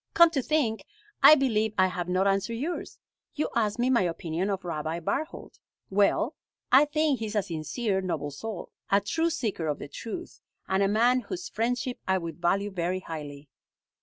Come 0.15 0.31
to 0.31 0.41
think, 0.41 0.83
I 1.21 1.35
believe 1.35 1.75
I 1.77 1.85
have 1.85 2.09
not 2.09 2.25
answered 2.25 2.55
yours. 2.55 2.97
You 3.35 3.49
asked 3.55 3.77
me 3.77 3.91
my 3.91 4.01
opinion 4.01 4.49
of 4.49 4.65
Rabbi 4.65 4.99
Barthold. 4.99 5.59
Well, 5.91 6.33
I 6.71 6.85
think 6.85 7.19
he 7.19 7.27
is 7.27 7.35
a 7.35 7.43
sincere, 7.43 8.01
noble 8.01 8.31
soul, 8.31 8.71
a 8.89 8.99
true 8.99 9.29
seeker 9.29 9.67
of 9.67 9.77
the 9.77 9.87
truth, 9.87 10.41
and 10.67 10.81
a 10.81 10.87
man 10.87 11.19
whose 11.19 11.49
friendship 11.49 11.99
I 12.07 12.17
would 12.17 12.41
value 12.41 12.71
very 12.71 13.01
highly." 13.01 13.47